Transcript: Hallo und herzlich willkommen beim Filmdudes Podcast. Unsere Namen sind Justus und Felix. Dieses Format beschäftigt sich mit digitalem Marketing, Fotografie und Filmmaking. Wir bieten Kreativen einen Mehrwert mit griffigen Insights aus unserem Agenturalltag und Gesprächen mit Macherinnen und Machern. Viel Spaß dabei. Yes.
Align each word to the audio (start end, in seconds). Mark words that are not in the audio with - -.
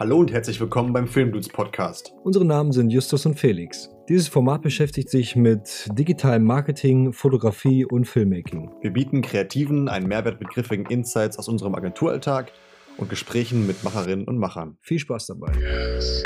Hallo 0.00 0.18
und 0.18 0.30
herzlich 0.30 0.60
willkommen 0.60 0.92
beim 0.92 1.08
Filmdudes 1.08 1.48
Podcast. 1.48 2.14
Unsere 2.22 2.44
Namen 2.44 2.70
sind 2.70 2.90
Justus 2.90 3.26
und 3.26 3.34
Felix. 3.34 3.88
Dieses 4.08 4.28
Format 4.28 4.62
beschäftigt 4.62 5.10
sich 5.10 5.34
mit 5.34 5.88
digitalem 5.90 6.44
Marketing, 6.44 7.12
Fotografie 7.12 7.84
und 7.84 8.04
Filmmaking. 8.04 8.70
Wir 8.80 8.92
bieten 8.92 9.22
Kreativen 9.22 9.88
einen 9.88 10.06
Mehrwert 10.06 10.38
mit 10.38 10.50
griffigen 10.50 10.86
Insights 10.86 11.36
aus 11.36 11.48
unserem 11.48 11.74
Agenturalltag 11.74 12.52
und 12.96 13.10
Gesprächen 13.10 13.66
mit 13.66 13.82
Macherinnen 13.82 14.28
und 14.28 14.38
Machern. 14.38 14.78
Viel 14.82 15.00
Spaß 15.00 15.26
dabei. 15.26 15.50
Yes. 15.58 16.22